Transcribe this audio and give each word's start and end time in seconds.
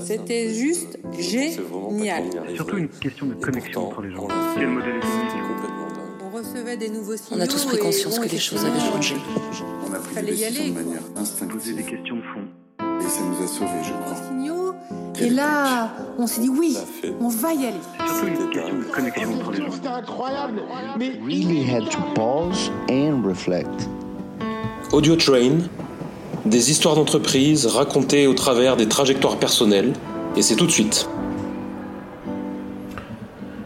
C'était 0.00 0.54
juste 0.54 0.98
génial. 1.18 2.24
Surtout 2.54 2.78
une 2.78 2.88
question 2.88 3.26
de 3.26 3.34
connexion 3.34 3.88
entre 3.88 4.02
les 4.02 4.10
gens. 4.14 4.28
Quel 4.54 4.68
modèle 4.68 5.00
On 6.22 6.36
recevait 6.36 6.76
des 6.76 6.88
nouveaux 6.88 7.16
signaux. 7.16 7.40
On 7.40 7.44
a 7.44 7.46
tous 7.46 7.64
pris 7.66 7.78
conscience 7.78 8.18
que 8.18 8.28
les 8.28 8.38
choses 8.38 8.64
avaient 8.64 8.80
changé. 8.80 9.16
On 9.88 9.92
a 9.92 9.98
pris 9.98 10.14
Fallait 10.14 10.32
des 10.32 10.42
y 10.42 10.44
décisions 10.44 10.62
aller, 10.62 10.70
de 10.70 10.84
manière 10.84 11.02
instinctive. 11.16 11.58
Poser 11.58 11.74
des 11.74 11.82
questions 11.82 12.16
de 12.16 12.22
fond. 12.22 12.44
Et 13.00 13.08
ça 13.08 13.20
nous 13.22 13.44
a 13.44 13.46
sauvés, 13.46 13.84
je 13.84 13.92
crois. 13.92 14.14
signaux. 14.28 14.74
Et 15.20 15.30
là, 15.30 15.92
on 16.18 16.26
s'est 16.26 16.40
dit 16.40 16.48
oui, 16.48 16.76
on 17.20 17.28
va 17.28 17.52
y 17.52 17.66
aller. 17.66 17.76
Surtout 18.06 18.26
une 18.26 18.50
question 18.50 18.78
de 18.78 18.84
connexion 18.84 19.34
entre 19.34 19.50
les 19.52 19.58
gens. 19.58 19.70
C'était 19.72 19.88
incroyable. 19.88 20.62
Mais 20.98 21.10
really 21.24 21.62
had 21.62 21.88
to 21.90 21.98
pause 22.14 22.70
and 22.90 23.22
reflect. 23.24 23.88
Audio 24.92 25.16
Train, 25.16 25.68
des 26.44 26.70
histoires 26.70 26.94
d'entreprise 26.94 27.66
racontées 27.66 28.26
au 28.26 28.34
travers 28.34 28.76
des 28.76 28.88
trajectoires 28.88 29.36
personnelles, 29.36 29.92
et 30.36 30.42
c'est 30.42 30.56
tout 30.56 30.66
de 30.66 30.72
suite. 30.72 31.08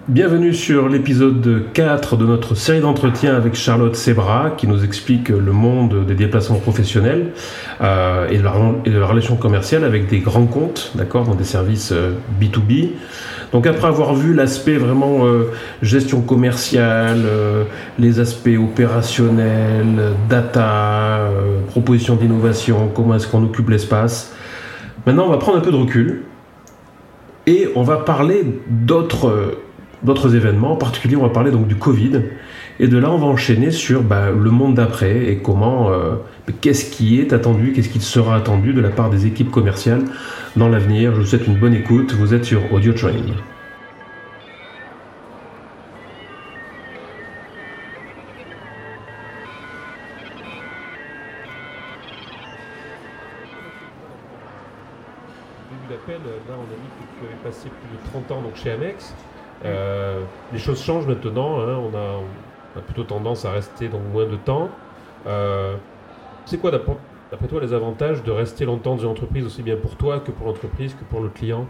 Bienvenue 0.08 0.54
sur 0.54 0.88
l'épisode 0.88 1.64
4 1.72 2.16
de 2.16 2.24
notre 2.24 2.54
série 2.54 2.78
d'entretiens 2.78 3.34
avec 3.34 3.56
Charlotte 3.56 3.96
Sebra 3.96 4.50
qui 4.56 4.68
nous 4.68 4.84
explique 4.84 5.30
le 5.30 5.50
monde 5.50 6.06
des 6.06 6.14
déplacements 6.14 6.60
professionnels 6.60 7.32
euh, 7.80 8.28
et, 8.28 8.38
de 8.38 8.44
la, 8.44 9.04
relation 9.04 9.34
commerciale 9.34 9.82
avec 9.82 10.06
des 10.06 10.20
grands 10.20 10.46
comptes, 10.46 10.92
d'accord, 10.94 11.24
dans 11.24 11.34
des 11.34 11.42
services 11.42 11.90
euh, 11.90 12.12
B2B. 12.40 12.90
Donc 13.50 13.66
après 13.66 13.88
avoir 13.88 14.14
vu 14.14 14.32
l'aspect 14.32 14.76
vraiment 14.76 15.26
euh, 15.26 15.50
gestion 15.82 16.20
commerciale, 16.20 17.22
euh, 17.24 17.64
les 17.98 18.20
aspects 18.20 18.56
opérationnels, 18.56 20.12
data, 20.28 21.18
euh, 21.18 21.62
proposition 21.66 22.14
d'innovation, 22.14 22.92
comment 22.94 23.16
est-ce 23.16 23.26
qu'on 23.26 23.42
occupe 23.42 23.70
l'espace, 23.70 24.36
maintenant 25.04 25.26
on 25.26 25.30
va 25.30 25.38
prendre 25.38 25.58
un 25.58 25.62
peu 25.62 25.72
de 25.72 25.76
recul 25.76 26.22
et 27.46 27.68
on 27.76 27.82
va 27.82 27.98
parler 27.98 28.44
d'autres 28.68 29.28
euh, 29.28 29.62
d'autres 30.02 30.34
événements. 30.34 30.72
En 30.72 30.76
particulier, 30.76 31.16
on 31.16 31.22
va 31.22 31.30
parler 31.30 31.50
donc 31.50 31.66
du 31.66 31.76
Covid. 31.76 32.22
Et 32.78 32.88
de 32.88 32.98
là, 32.98 33.10
on 33.10 33.16
va 33.16 33.26
enchaîner 33.26 33.70
sur 33.70 34.02
bah, 34.02 34.30
le 34.30 34.50
monde 34.50 34.74
d'après 34.74 35.30
et 35.30 35.38
comment, 35.38 35.90
euh, 35.90 36.16
qu'est-ce 36.60 36.90
qui 36.90 37.20
est 37.20 37.32
attendu, 37.32 37.72
qu'est-ce 37.72 37.88
qui 37.88 38.00
sera 38.00 38.36
attendu 38.36 38.74
de 38.74 38.80
la 38.80 38.90
part 38.90 39.10
des 39.10 39.26
équipes 39.26 39.50
commerciales 39.50 40.04
dans 40.56 40.68
l'avenir. 40.68 41.12
Je 41.14 41.20
vous 41.20 41.26
souhaite 41.26 41.46
une 41.46 41.58
bonne 41.58 41.74
écoute. 41.74 42.12
Vous 42.12 42.34
êtes 42.34 42.44
sur 42.44 42.72
Audio 42.72 42.92
Train. 42.92 43.12
on 56.48 56.62
a 56.62 56.76
dit 56.76 56.90
que 56.98 57.20
tu 57.20 57.26
avais 57.26 57.42
passé 57.42 57.68
plus 57.68 57.96
de 57.96 58.26
30 58.26 58.30
ans 58.32 58.42
chez 58.54 58.70
Amex. 58.72 59.14
Euh, 59.64 60.22
les 60.52 60.58
choses 60.58 60.82
changent 60.82 61.06
maintenant, 61.06 61.60
hein, 61.60 61.76
on, 61.76 61.96
a, 61.96 62.80
plutôt 62.82 63.04
tendance 63.04 63.44
à 63.44 63.52
rester 63.52 63.88
donc 63.88 64.02
moins 64.12 64.26
de 64.26 64.36
temps. 64.36 64.68
Euh, 65.26 65.76
c'est 66.44 66.58
quoi 66.58 66.70
d'après 66.70 67.48
toi 67.48 67.60
les 67.60 67.72
avantages 67.72 68.22
de 68.22 68.30
rester 68.30 68.64
longtemps 68.64 68.96
dans 68.96 69.02
une 69.02 69.08
entreprise 69.08 69.46
aussi 69.46 69.62
bien 69.62 69.76
pour 69.76 69.96
toi 69.96 70.20
que 70.20 70.30
pour 70.30 70.46
l'entreprise 70.46 70.94
que 70.94 71.04
pour 71.04 71.20
le 71.20 71.28
client? 71.28 71.66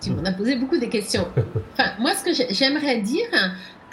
Tu 0.00 0.10
m'en 0.10 0.24
as 0.24 0.32
posé 0.32 0.56
beaucoup 0.56 0.78
de 0.78 0.86
questions. 0.86 1.28
Enfin, 1.72 1.90
moi, 1.98 2.14
ce 2.14 2.24
que 2.24 2.32
j'ai- 2.32 2.52
j'aimerais 2.52 3.00
dire, 3.00 3.26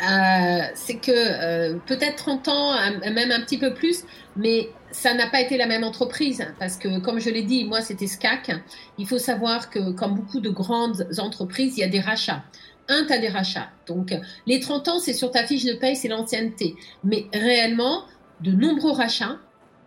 euh, 0.01 0.61
c'est 0.73 0.95
que 0.95 1.11
euh, 1.11 1.77
peut-être 1.85 2.15
30 2.15 2.47
ans, 2.47 2.73
même 3.01 3.31
un 3.31 3.41
petit 3.41 3.57
peu 3.57 3.73
plus, 3.73 4.03
mais 4.35 4.69
ça 4.91 5.13
n'a 5.13 5.29
pas 5.29 5.41
été 5.41 5.57
la 5.57 5.67
même 5.67 5.83
entreprise. 5.83 6.45
Parce 6.59 6.77
que, 6.77 6.99
comme 6.99 7.19
je 7.19 7.29
l'ai 7.29 7.43
dit, 7.43 7.65
moi, 7.65 7.81
c'était 7.81 8.07
SCAC. 8.07 8.51
Il 8.97 9.07
faut 9.07 9.19
savoir 9.19 9.69
que, 9.69 9.91
comme 9.91 10.15
beaucoup 10.15 10.39
de 10.39 10.49
grandes 10.49 11.07
entreprises, 11.19 11.77
il 11.77 11.81
y 11.81 11.83
a 11.83 11.89
des 11.89 11.99
rachats. 11.99 12.43
Un, 12.89 13.05
tu 13.05 13.13
as 13.13 13.19
des 13.19 13.29
rachats. 13.29 13.69
Donc, 13.87 14.13
les 14.47 14.59
30 14.59 14.87
ans, 14.87 14.99
c'est 14.99 15.13
sur 15.13 15.31
ta 15.31 15.45
fiche 15.45 15.65
de 15.65 15.73
paye, 15.73 15.95
c'est 15.95 16.07
l'ancienneté. 16.07 16.75
Mais 17.03 17.27
réellement, 17.33 18.05
de 18.41 18.51
nombreux 18.51 18.91
rachats 18.91 19.37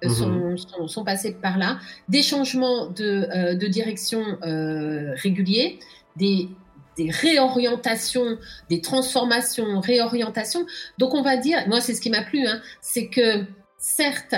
euh, 0.05 0.09
sont, 0.09 0.57
sont, 0.57 0.89
sont 0.89 1.05
passés 1.05 1.33
par 1.33 1.59
là. 1.59 1.79
Des 2.09 2.23
changements 2.23 2.87
de, 2.87 3.27
euh, 3.35 3.55
de 3.55 3.67
direction 3.67 4.23
euh, 4.43 5.13
réguliers, 5.17 5.79
des, 6.17 6.49
des 6.97 7.11
réorientations, 7.11 8.39
des 8.71 8.81
transformations, 8.81 9.81
réorientations. 9.81 10.67
Donc, 10.99 11.15
on 11.15 11.23
va 11.23 11.37
dire, 11.37 11.59
moi, 11.69 11.81
c'est 11.81 11.95
ce 11.95 12.01
qui 12.01 12.11
m'a 12.11 12.23
plu, 12.23 12.47
hein, 12.47 12.61
c'est 12.81 13.09
que 13.09 13.45
certes, 13.79 14.35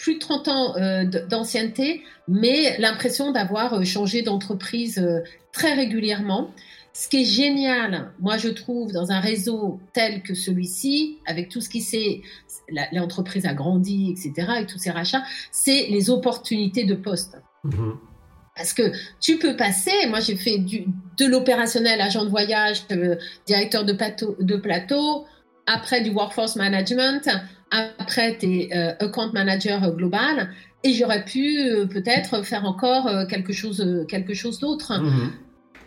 plus 0.00 0.14
de 0.14 0.18
30 0.18 0.48
ans 0.48 0.76
euh, 0.76 1.04
d'ancienneté, 1.04 2.02
mais 2.26 2.76
l'impression 2.78 3.32
d'avoir 3.32 3.74
euh, 3.74 3.84
changé 3.84 4.22
d'entreprise 4.22 4.98
euh, 4.98 5.20
très 5.52 5.74
régulièrement. 5.74 6.50
Ce 6.92 7.06
qui 7.08 7.22
est 7.22 7.24
génial, 7.24 8.12
moi 8.18 8.36
je 8.36 8.48
trouve, 8.48 8.92
dans 8.92 9.12
un 9.12 9.20
réseau 9.20 9.78
tel 9.92 10.22
que 10.22 10.34
celui-ci, 10.34 11.18
avec 11.26 11.48
tout 11.50 11.60
ce 11.60 11.68
qui 11.68 11.82
s'est, 11.82 12.22
l'entreprise 12.92 13.46
a 13.46 13.54
grandi, 13.54 14.10
etc., 14.10 14.48
avec 14.56 14.68
tous 14.68 14.78
ces 14.78 14.90
rachats, 14.90 15.22
c'est 15.52 15.86
les 15.88 16.10
opportunités 16.10 16.84
de 16.84 16.94
poste. 16.94 17.40
Mhm. 17.62 17.98
Parce 18.60 18.74
que 18.74 18.92
tu 19.22 19.38
peux 19.38 19.56
passer, 19.56 20.06
moi 20.10 20.20
j'ai 20.20 20.36
fait 20.36 20.58
du, 20.58 20.84
de 21.16 21.24
l'opérationnel, 21.24 21.98
agent 22.02 22.26
de 22.26 22.28
voyage, 22.28 22.82
euh, 22.92 23.16
directeur 23.46 23.86
de 23.86 23.94
plateau, 23.94 24.36
de 24.38 24.56
plateau, 24.56 25.24
après 25.66 26.02
du 26.02 26.10
workforce 26.10 26.56
management, 26.56 27.26
après 27.70 28.36
tu 28.38 28.46
es 28.46 28.72
account 29.00 29.32
manager 29.32 29.82
euh, 29.82 29.92
global, 29.92 30.50
et 30.84 30.92
j'aurais 30.92 31.24
pu 31.24 31.58
euh, 31.58 31.86
peut-être 31.86 32.44
faire 32.44 32.66
encore 32.66 33.06
euh, 33.06 33.24
quelque 33.24 33.54
chose, 33.54 33.80
euh, 33.80 34.04
quelque 34.04 34.34
chose 34.34 34.58
d'autre. 34.58 34.92
Mhm. 35.00 35.32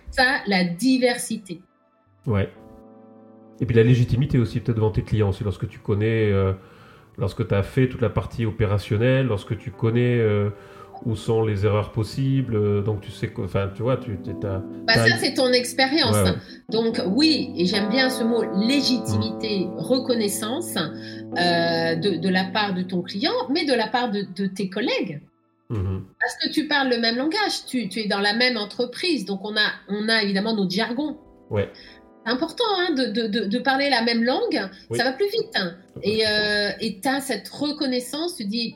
Ça, 0.10 0.42
la 0.48 0.64
diversité. 0.64 1.62
Ouais. 2.26 2.50
Et 3.60 3.68
puis 3.68 3.76
la 3.76 3.84
légitimité 3.84 4.40
aussi 4.40 4.60
peut-être 4.60 4.78
devant 4.78 4.90
tes 4.90 5.04
clients 5.04 5.30
aussi 5.30 5.44
lorsque 5.44 5.68
tu 5.68 5.78
connais, 5.78 6.32
euh, 6.32 6.54
lorsque 7.20 7.48
tu 7.48 7.54
as 7.54 7.62
fait 7.62 7.88
toute 7.88 8.02
la 8.02 8.10
partie 8.10 8.46
opérationnelle, 8.48 9.28
lorsque 9.28 9.58
tu 9.60 9.70
connais 9.70 10.18
euh, 10.18 10.50
où 11.06 11.16
sont 11.16 11.44
les 11.44 11.66
erreurs 11.66 11.92
possibles, 11.92 12.56
euh, 12.56 12.82
donc 12.82 13.02
tu 13.02 13.12
sais 13.12 13.28
quoi, 13.28 13.46
enfin 13.46 13.70
tu 13.76 13.82
vois, 13.82 13.98
tu 13.98 14.12
as... 14.48 14.64
Bah, 14.88 14.94
ça, 14.94 15.18
c'est 15.18 15.34
ton 15.34 15.52
expérience. 15.52 16.16
Ouais, 16.16 16.24
ouais. 16.24 16.36
Donc 16.70 17.02
oui, 17.08 17.52
et 17.58 17.66
j'aime 17.66 17.90
bien 17.90 18.10
ce 18.10 18.24
mot 18.24 18.44
légitimité, 18.68 19.68
reconnaissance 19.78 20.76
euh, 20.78 21.96
de, 21.96 22.18
de 22.18 22.30
la 22.30 22.46
part 22.46 22.74
de 22.74 22.84
ton 22.84 23.02
client, 23.02 23.34
mais 23.50 23.66
de 23.66 23.74
la 23.74 23.88
part 23.88 24.12
de, 24.12 24.26
de 24.36 24.46
tes 24.46 24.70
collègues. 24.70 25.22
Mhm. 25.70 26.04
Parce 26.20 26.36
que 26.38 26.50
tu 26.54 26.68
parles 26.68 26.90
le 26.90 27.00
même 27.00 27.18
langage, 27.18 27.66
tu, 27.68 27.90
tu 27.90 28.00
es 28.02 28.08
dans 28.08 28.20
la 28.20 28.34
même 28.34 28.58
entreprise, 28.58 29.26
donc 29.26 29.42
on 29.44 29.56
a, 29.56 29.70
on 29.90 30.08
a 30.10 30.24
évidemment 30.24 30.56
notre 30.56 30.72
jargon. 30.72 31.18
Ouais. 31.50 31.70
C'est 32.26 32.32
important 32.32 32.64
hein, 32.78 32.94
de, 32.94 33.06
de, 33.08 33.28
de, 33.28 33.46
de 33.46 33.60
parler 33.60 33.90
la 33.90 34.02
même 34.04 34.24
langue, 34.24 34.70
Oui. 34.90 34.98
ça 34.98 35.04
va 35.04 35.12
plus 35.12 35.26
vite. 35.30 35.52
hein. 35.56 35.74
Et 36.04 36.24
euh, 36.26 36.70
tu 36.80 37.08
as 37.10 37.20
cette 37.20 37.50
reconnaissance, 37.50 38.38
tu 38.38 38.46
dis, 38.46 38.76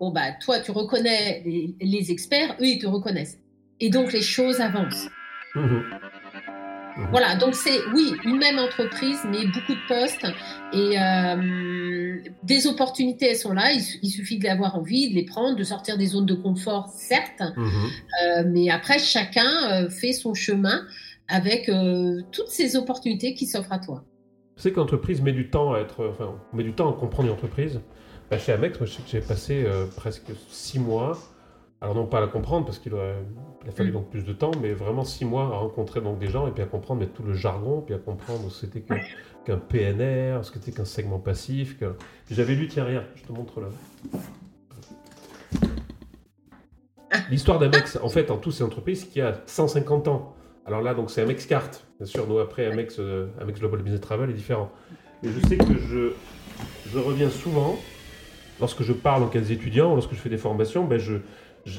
bon, 0.00 0.10
bah, 0.10 0.32
toi, 0.40 0.60
tu 0.60 0.70
reconnais 0.70 1.42
les, 1.44 1.74
les 1.80 2.10
experts, 2.10 2.56
eux, 2.60 2.66
ils 2.66 2.78
te 2.78 2.86
reconnaissent. 2.86 3.38
Et 3.80 3.90
donc, 3.90 4.12
les 4.12 4.22
choses 4.22 4.60
avancent. 4.60 5.08
Mhm. 5.54 5.82
Voilà, 7.12 7.36
donc 7.36 7.54
c'est, 7.54 7.78
oui, 7.94 8.12
une 8.24 8.38
même 8.38 8.58
entreprise, 8.58 9.20
mais 9.24 9.46
beaucoup 9.46 9.72
de 9.74 9.86
postes. 9.86 10.26
Et 10.72 10.98
euh, 11.00 12.16
des 12.42 12.66
opportunités, 12.66 13.26
elles 13.30 13.36
sont 13.36 13.52
là. 13.52 13.70
Il, 13.72 13.80
su- 13.80 13.98
il 14.02 14.10
suffit 14.10 14.36
de 14.38 14.42
les 14.42 14.48
avoir 14.48 14.74
envie, 14.74 15.08
de 15.08 15.14
les 15.14 15.24
prendre, 15.24 15.56
de 15.56 15.62
sortir 15.62 15.96
des 15.96 16.06
zones 16.06 16.26
de 16.26 16.34
confort, 16.34 16.88
certes. 16.88 17.40
Mhm. 17.56 17.66
Euh, 18.24 18.42
mais 18.48 18.68
après, 18.68 18.98
chacun 18.98 19.46
euh, 19.84 19.90
fait 19.90 20.12
son 20.12 20.34
chemin 20.34 20.82
avec 21.28 21.68
euh, 21.68 22.20
toutes 22.32 22.48
ces 22.48 22.74
opportunités 22.74 23.34
qui 23.34 23.46
s'offrent 23.46 23.72
à 23.72 23.78
toi. 23.78 24.02
Tu 24.56 24.62
sais 24.62 24.72
que 24.72 24.80
l'entreprise 24.80 25.22
met 25.22 25.30
du 25.30 25.50
temps 25.50 25.74
à 25.74 25.78
être, 25.78 26.08
enfin, 26.08 26.34
on 26.52 26.56
met 26.56 26.64
du 26.64 26.72
temps 26.72 26.90
à 26.90 26.98
comprendre 26.98 27.28
une 27.28 27.34
entreprise. 27.34 27.80
Bah, 28.30 28.38
chez 28.38 28.52
Amex, 28.52 28.78
moi, 28.78 28.86
je 28.86 28.92
sais 28.92 29.02
que 29.02 29.08
j'ai 29.08 29.20
passé 29.20 29.64
euh, 29.66 29.86
presque 29.96 30.30
six 30.48 30.78
mois, 30.78 31.18
alors 31.80 31.94
non 31.94 32.06
pas 32.06 32.18
à 32.18 32.20
la 32.20 32.26
comprendre 32.26 32.66
parce 32.66 32.78
qu'il 32.78 32.92
aurait- 32.94 33.14
a 33.66 33.70
fallu 33.70 33.90
Mm. 33.90 33.94
donc 33.94 34.10
plus 34.10 34.24
de 34.24 34.32
temps, 34.32 34.50
mais 34.60 34.72
vraiment 34.72 35.04
six 35.04 35.24
mois 35.24 35.44
à 35.44 35.58
rencontrer 35.58 36.00
donc 36.00 36.18
des 36.18 36.28
gens 36.28 36.46
et 36.46 36.50
puis 36.50 36.62
à 36.62 36.66
comprendre 36.66 37.00
mais, 37.00 37.06
tout 37.06 37.22
le 37.22 37.32
jargon, 37.32 37.80
puis 37.80 37.94
à 37.94 37.98
comprendre 37.98 38.50
ce 38.50 38.66
que- 38.66 38.78
qu'un 39.46 39.56
PNR, 39.56 40.40
ce 40.44 40.50
que 40.50 40.58
c'était 40.58 40.72
qu'un 40.76 40.84
segment 40.84 41.18
passif. 41.18 41.78
Que... 41.78 41.94
J'avais 42.30 42.54
lu, 42.54 42.68
tiens, 42.68 42.84
regarde, 42.84 43.06
je 43.16 43.22
te 43.22 43.32
montre 43.32 43.60
là. 43.60 43.68
L'histoire 47.30 47.58
d'Amex, 47.58 47.98
en 48.02 48.08
fait, 48.10 48.30
en 48.30 48.36
tout, 48.36 48.50
c'est 48.50 48.60
une 48.60 48.66
entreprise 48.68 49.04
qui 49.04 49.20
a 49.22 49.40
150 49.46 50.08
ans. 50.08 50.34
Alors 50.66 50.82
là, 50.82 50.92
donc 50.92 51.10
c'est 51.10 51.22
Amex 51.22 51.46
Carte. 51.46 51.86
Bien 51.98 52.06
sûr, 52.06 52.26
nous, 52.26 52.38
après, 52.38 52.66
Amex, 52.66 52.96
euh, 52.98 53.28
Amex 53.40 53.58
Global 53.58 53.80
Business 53.80 54.00
Travel 54.02 54.28
est 54.30 54.34
différent. 54.34 54.70
Mais 55.22 55.30
je 55.30 55.46
sais 55.46 55.56
que 55.56 55.78
je, 55.78 56.12
je 56.90 56.98
reviens 56.98 57.30
souvent, 57.30 57.76
lorsque 58.60 58.82
je 58.82 58.92
parle 58.92 59.22
en 59.22 59.28
cas 59.28 59.40
étudiants, 59.40 59.94
lorsque 59.94 60.12
je 60.12 60.18
fais 60.18 60.28
des 60.28 60.38
formations, 60.38 60.84
ben 60.84 60.98
je, 60.98 61.16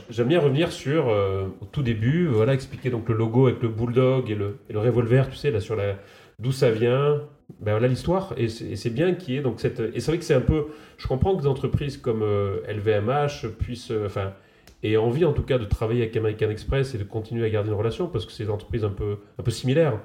j'aime 0.10 0.28
bien 0.28 0.40
revenir 0.40 0.72
sur, 0.72 1.10
euh, 1.10 1.48
au 1.62 1.66
tout 1.66 1.84
début, 1.84 2.28
voilà, 2.28 2.54
expliquer 2.54 2.90
donc 2.90 3.08
le 3.10 3.16
logo 3.16 3.48
avec 3.48 3.62
le 3.62 3.70
bulldog 3.70 4.30
et 4.30 4.36
le, 4.36 4.60
et 4.70 4.74
le 4.74 4.80
revolver, 4.80 5.30
tu 5.30 5.36
sais, 5.36 5.52
là, 5.52 5.60
sur 5.60 5.76
la, 5.76 5.96
d'où 6.40 6.52
ça 6.52 6.72
vient. 6.72 7.22
Ben 7.62 7.72
voilà 7.72 7.88
l'histoire, 7.88 8.36
et 8.38 8.48
c'est 8.48 8.92
bien 8.92 9.16
qu'il 9.16 9.34
y 9.34 9.38
ait 9.38 9.42
donc 9.42 9.60
cette. 9.60 9.80
Et 9.80 10.00
c'est 10.00 10.12
vrai 10.12 10.20
que 10.20 10.24
c'est 10.24 10.36
un 10.36 10.40
peu. 10.40 10.68
Je 10.98 11.08
comprends 11.08 11.36
que 11.36 11.42
des 11.42 11.48
entreprises 11.48 11.98
comme 11.98 12.24
LVMH 12.68 13.48
puissent. 13.58 13.92
enfin 14.06 14.34
et 14.82 14.98
envie 14.98 15.26
en 15.26 15.34
tout 15.34 15.42
cas 15.44 15.58
de 15.58 15.66
travailler 15.66 16.04
avec 16.04 16.16
American 16.16 16.50
Express 16.50 16.96
et 16.96 16.98
de 16.98 17.04
continuer 17.04 17.46
à 17.46 17.50
garder 17.50 17.70
une 17.70 17.76
relation 17.76 18.08
parce 18.08 18.26
que 18.26 18.32
c'est 18.32 18.46
des 18.46 18.50
entreprises 18.50 18.86
un 18.86 18.92
peu, 18.92 19.18
un 19.38 19.44
peu 19.44 19.52
similaires. 19.52 20.00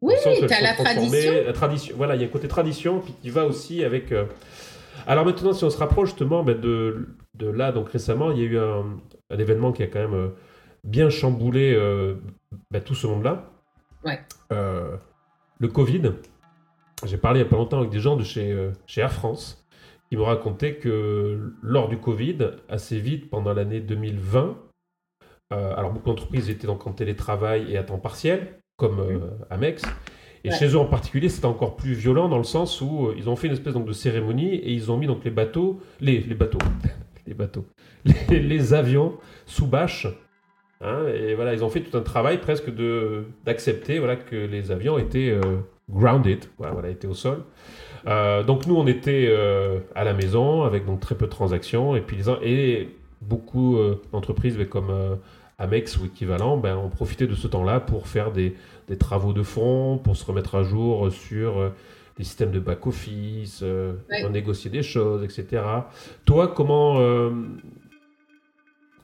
Oui, 0.00 0.14
tu 0.22 0.28
as 0.28 0.60
la 0.60 0.74
tradition. 0.74 1.32
La 1.46 1.52
tradition. 1.52 1.94
Voilà, 1.96 2.14
il 2.14 2.20
y 2.20 2.24
a 2.24 2.26
un 2.26 2.30
côté 2.30 2.48
tradition 2.48 3.00
puis 3.00 3.14
qui 3.20 3.30
va 3.30 3.46
aussi 3.46 3.84
avec. 3.84 4.12
Euh, 4.98 5.02
alors 5.06 5.24
maintenant, 5.24 5.52
si 5.52 5.64
on 5.64 5.70
se 5.70 5.78
rapproche 5.78 6.10
justement 6.10 6.42
ben, 6.42 6.58
de, 6.58 7.08
de, 7.34 7.48
là, 7.48 7.72
donc 7.72 7.90
récemment, 7.90 8.30
il 8.30 8.38
y 8.38 8.42
a 8.42 8.44
eu 8.44 8.58
un, 8.58 8.84
un 9.30 9.38
événement 9.38 9.72
qui 9.72 9.82
a 9.82 9.86
quand 9.86 10.00
même 10.00 10.14
euh, 10.14 10.28
bien 10.84 11.10
chamboulé 11.10 11.74
euh, 11.74 12.14
ben, 12.70 12.82
tout 12.82 12.94
ce 12.94 13.06
monde-là. 13.06 13.50
Ouais. 14.04 14.18
le 14.50 15.68
Covid. 15.68 16.12
J'ai 17.04 17.16
parlé 17.18 17.40
il 17.40 17.42
n'y 17.42 17.48
a 17.48 17.50
pas 17.50 17.56
longtemps 17.56 17.78
avec 17.78 17.90
des 17.90 18.00
gens 18.00 18.16
de 18.16 18.24
chez, 18.24 18.70
chez 18.86 19.00
Air 19.00 19.12
France 19.12 19.60
il 20.10 20.18
me 20.18 20.24
racontait 20.24 20.74
que 20.76 21.52
lors 21.62 21.88
du 21.88 21.98
Covid, 21.98 22.38
assez 22.68 22.98
vite, 22.98 23.30
pendant 23.30 23.52
l'année 23.52 23.80
2020, 23.80 24.58
euh, 25.52 25.74
alors 25.76 25.92
beaucoup 25.92 26.08
d'entreprises 26.08 26.50
étaient 26.50 26.66
donc 26.66 26.86
en 26.86 26.92
télétravail 26.92 27.72
et 27.72 27.76
à 27.76 27.84
temps 27.84 27.98
partiel, 27.98 28.60
comme 28.76 29.00
euh, 29.00 29.30
Amex. 29.50 29.82
Et 30.44 30.50
chez 30.50 30.68
eux 30.68 30.78
en 30.78 30.86
particulier, 30.86 31.28
c'était 31.28 31.46
encore 31.46 31.76
plus 31.76 31.92
violent 31.92 32.28
dans 32.28 32.38
le 32.38 32.44
sens 32.44 32.80
où 32.80 33.06
euh, 33.06 33.14
ils 33.16 33.28
ont 33.28 33.36
fait 33.36 33.46
une 33.46 33.52
espèce 33.52 33.74
donc, 33.74 33.86
de 33.86 33.92
cérémonie 33.92 34.54
et 34.54 34.72
ils 34.72 34.90
ont 34.90 34.96
mis 34.96 35.06
donc 35.06 35.24
les 35.24 35.30
bateaux, 35.30 35.80
les, 36.00 36.20
les 36.20 36.34
bateaux, 36.34 36.58
les 37.26 37.34
bateaux, 37.34 37.66
les, 38.04 38.74
avions 38.74 39.14
sous 39.46 39.66
bâche. 39.66 40.06
Hein, 40.80 41.06
et 41.14 41.34
voilà, 41.34 41.52
ils 41.52 41.62
ont 41.62 41.68
fait 41.68 41.80
tout 41.80 41.96
un 41.96 42.00
travail 42.00 42.40
presque 42.40 42.74
de 42.74 43.24
d'accepter 43.44 43.98
voilà 43.98 44.16
que 44.16 44.34
les 44.34 44.70
avions 44.70 44.96
étaient 44.96 45.38
grounded, 45.90 46.44
voilà, 46.58 46.72
voilà, 46.72 46.88
étaient 46.88 47.06
au 47.06 47.14
sol. 47.14 47.44
Euh, 48.06 48.42
donc 48.42 48.66
nous, 48.66 48.76
on 48.76 48.86
était 48.86 49.26
euh, 49.28 49.80
à 49.94 50.04
la 50.04 50.14
maison 50.14 50.62
avec 50.62 50.86
donc 50.86 51.00
très 51.00 51.14
peu 51.14 51.26
de 51.26 51.30
transactions 51.30 51.96
et 51.96 52.00
puis 52.00 52.18
et 52.42 52.88
beaucoup 53.20 53.76
euh, 53.76 54.00
d'entreprises 54.12 54.58
comme 54.70 55.18
Amex 55.60 55.96
ou 55.98 56.06
équivalent, 56.06 56.56
ben, 56.56 56.76
ont 56.76 56.88
profité 56.88 57.26
de 57.26 57.34
ce 57.34 57.46
temps-là 57.46 57.80
pour 57.80 58.08
faire 58.08 58.32
des, 58.32 58.56
des, 58.88 58.98
travaux 58.98 59.32
de 59.32 59.42
fond, 59.42 59.98
pour 60.02 60.16
se 60.16 60.24
remettre 60.24 60.56
à 60.56 60.62
jour 60.62 61.12
sur 61.12 61.72
des 62.16 62.24
systèmes 62.24 62.50
de 62.50 62.58
back-office, 62.58 63.64
pour 64.20 64.30
négocier 64.30 64.70
des 64.70 64.82
choses, 64.82 65.22
etc. 65.22 65.62
Toi, 66.24 66.48
comment 66.48 66.98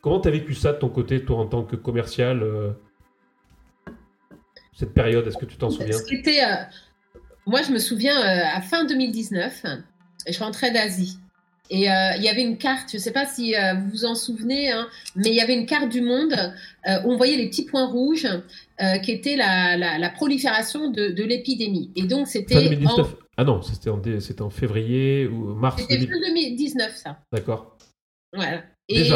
comment 0.00 0.20
tu 0.20 0.28
as 0.28 0.32
vécu 0.32 0.54
ça 0.54 0.72
de 0.72 0.78
ton 0.78 0.88
côté, 0.88 1.24
toi, 1.24 1.38
en 1.38 1.46
tant 1.46 1.62
que 1.62 1.76
commercial 1.76 2.44
cette 4.72 4.92
période, 4.92 5.26
est-ce 5.26 5.38
que 5.38 5.46
tu 5.46 5.56
t'en 5.56 5.70
souviens? 5.70 5.96
C'était 5.96 6.42
moi, 7.46 7.62
je 7.62 7.70
me 7.70 7.78
souviens, 7.78 8.18
euh, 8.18 8.56
à 8.56 8.60
fin 8.60 8.84
2019, 8.84 9.64
je 10.28 10.38
rentrais 10.40 10.72
d'Asie. 10.72 11.18
Et 11.70 11.90
euh, 11.90 12.16
il 12.16 12.22
y 12.22 12.28
avait 12.28 12.42
une 12.42 12.58
carte, 12.58 12.90
je 12.90 12.96
ne 12.96 13.02
sais 13.02 13.12
pas 13.12 13.26
si 13.26 13.54
euh, 13.54 13.74
vous 13.74 13.90
vous 13.90 14.04
en 14.04 14.14
souvenez, 14.14 14.70
hein, 14.70 14.88
mais 15.16 15.30
il 15.30 15.34
y 15.34 15.40
avait 15.40 15.54
une 15.54 15.66
carte 15.66 15.88
du 15.88 16.00
monde 16.00 16.34
où 17.04 17.12
on 17.12 17.16
voyait 17.16 17.36
les 17.36 17.48
petits 17.48 17.64
points 17.64 17.86
rouges 17.86 18.28
qui 19.02 19.10
étaient 19.10 19.36
la, 19.36 20.10
prolifération 20.10 20.90
de, 20.90 21.22
l'épidémie. 21.22 21.90
Et 21.96 22.02
donc, 22.02 22.28
c'était. 22.28 22.78
Ah 23.38 23.44
non, 23.44 23.60
c'était 23.60 23.90
en, 23.90 24.00
en, 24.40 24.50
février 24.50 25.26
ou 25.26 25.54
mars 25.54 25.82
C'était 25.82 26.06
fin 26.06 26.18
2019, 26.26 26.96
ça. 26.96 27.18
D'accord. 27.32 27.76
Voilà. 28.32 28.62
Et 28.88 29.10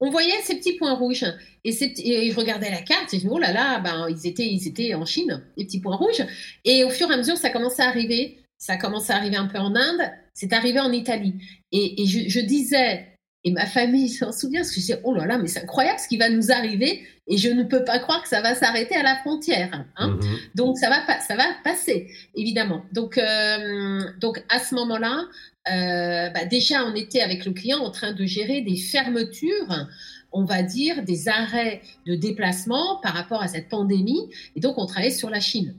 on 0.00 0.10
voyait 0.10 0.40
ces 0.42 0.56
petits 0.56 0.76
points 0.76 0.94
rouges. 0.94 1.26
Et, 1.64 1.72
je 1.72 2.34
regardais 2.34 2.70
la 2.70 2.80
carte 2.80 3.12
et 3.12 3.18
je 3.18 3.26
me 3.26 3.30
dis, 3.30 3.36
oh 3.36 3.38
là 3.38 3.52
là, 3.52 3.80
ben, 3.80 4.08
ils, 4.08 4.26
étaient, 4.26 4.46
ils 4.46 4.66
étaient 4.66 4.94
en 4.94 5.04
Chine, 5.04 5.42
les 5.56 5.66
petits 5.66 5.80
points 5.80 5.96
rouges. 5.96 6.24
Et 6.64 6.84
au 6.84 6.90
fur 6.90 7.10
et 7.10 7.14
à 7.14 7.16
mesure, 7.18 7.36
ça 7.36 7.50
commençait 7.50 7.82
à 7.82 7.88
arriver. 7.88 8.38
Ça 8.56 8.76
commençait 8.76 9.12
à 9.12 9.16
arriver 9.16 9.36
un 9.36 9.46
peu 9.46 9.58
en 9.58 9.74
Inde. 9.74 10.10
C'est 10.34 10.52
arrivé 10.52 10.80
en 10.80 10.92
Italie. 10.92 11.34
Et, 11.72 12.06
je, 12.06 12.40
disais, 12.40 13.06
et 13.44 13.52
ma 13.52 13.66
famille 13.66 14.08
s'en 14.08 14.32
souvient, 14.32 14.60
parce 14.60 14.70
que 14.70 14.76
je 14.76 14.80
disais, 14.80 15.00
oh 15.04 15.14
là 15.14 15.26
là, 15.26 15.38
mais 15.38 15.48
c'est 15.48 15.62
incroyable 15.62 15.98
ce 15.98 16.08
qui 16.08 16.16
va 16.16 16.28
nous 16.28 16.50
arriver. 16.50 17.02
Et 17.26 17.36
je 17.36 17.48
ne 17.48 17.62
peux 17.62 17.84
pas 17.84 18.00
croire 18.00 18.22
que 18.22 18.28
ça 18.28 18.40
va 18.40 18.54
s'arrêter 18.54 18.96
à 18.96 19.02
la 19.02 19.16
frontière. 19.16 19.86
Hein. 19.96 20.18
Mm-hmm. 20.20 20.56
Donc, 20.56 20.78
ça 20.78 20.88
va, 20.88 21.20
ça 21.20 21.36
va 21.36 21.44
passer, 21.62 22.08
évidemment. 22.34 22.84
Donc, 22.92 23.18
euh, 23.18 24.00
donc 24.20 24.42
à 24.48 24.58
ce 24.58 24.74
moment-là, 24.74 25.26
euh, 25.68 26.30
bah, 26.30 26.44
déjà, 26.46 26.84
on 26.84 26.94
était 26.94 27.20
avec 27.20 27.44
le 27.44 27.52
client 27.52 27.78
en 27.78 27.90
train 27.90 28.12
de 28.12 28.24
gérer 28.24 28.62
des 28.62 28.76
fermetures, 28.76 29.86
on 30.32 30.44
va 30.44 30.62
dire, 30.62 31.04
des 31.04 31.28
arrêts 31.28 31.82
de 32.06 32.14
déplacement 32.14 33.00
par 33.02 33.14
rapport 33.14 33.42
à 33.42 33.48
cette 33.48 33.68
pandémie. 33.68 34.30
Et 34.56 34.60
donc, 34.60 34.78
on 34.78 34.86
travaillait 34.86 35.14
sur 35.14 35.30
la 35.30 35.40
Chine. 35.40 35.76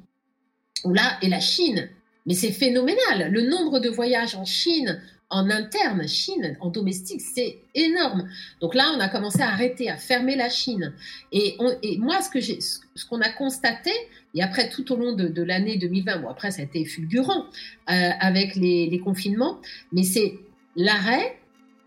Là, 0.85 1.17
et 1.21 1.29
la 1.29 1.39
Chine, 1.39 1.89
mais 2.25 2.33
c'est 2.33 2.51
phénoménal. 2.51 3.31
Le 3.31 3.41
nombre 3.49 3.79
de 3.79 3.89
voyages 3.89 4.35
en 4.35 4.45
Chine 4.45 5.01
en 5.31 5.49
interne, 5.49 6.07
Chine, 6.07 6.57
en 6.59 6.69
domestique, 6.69 7.21
c'est 7.21 7.59
énorme. 7.73 8.29
Donc 8.59 8.75
là, 8.75 8.91
on 8.95 8.99
a 8.99 9.07
commencé 9.07 9.41
à 9.41 9.47
arrêter, 9.47 9.89
à 9.89 9.95
fermer 9.95 10.35
la 10.35 10.49
Chine. 10.49 10.93
Et, 11.31 11.57
moi, 11.99 12.21
ce 12.21 12.29
que 12.29 12.41
ce 12.41 13.05
qu'on 13.09 13.21
a 13.21 13.29
constaté, 13.29 13.91
et 14.35 14.43
après 14.43 14.69
tout 14.69 14.91
au 14.91 14.97
long 14.97 15.13
de, 15.13 15.41
l'année 15.41 15.77
2020, 15.77 16.19
bon 16.19 16.29
après 16.29 16.51
ça 16.51 16.61
a 16.61 16.65
été 16.65 16.85
fulgurant 16.85 17.45
euh, 17.89 18.09
avec 18.19 18.55
les, 18.55 19.01
confinements, 19.03 19.59
mais 19.91 20.03
c'est 20.03 20.37
l'arrêt. 20.75 21.37